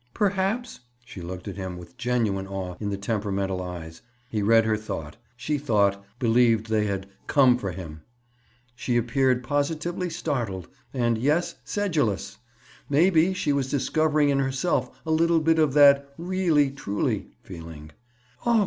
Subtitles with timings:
[0.15, 4.01] "Perhaps—?" She looked at him with genuine awe in the temperamental eyes.
[4.27, 8.01] He read her thought; she thought—believed they had "come for him."
[8.75, 12.39] She appeared positively startled, and—yes, sedulous!
[12.89, 17.91] Maybe, she was discovering in herself a little bit of that "really, truly" feeling.
[18.43, 18.59] "Oh!"